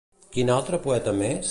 [0.37, 1.39] Quin altre poeta més?